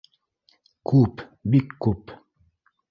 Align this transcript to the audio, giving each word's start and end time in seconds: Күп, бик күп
Күп, 0.93 1.23
бик 1.57 1.79
күп 1.87 2.19